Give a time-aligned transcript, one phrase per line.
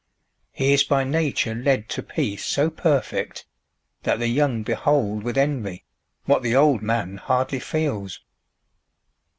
[0.51, 3.45] He is by nature led To peace so perfect,
[4.01, 5.85] that the young behold With envy,
[6.25, 8.19] what the old man hardly feels.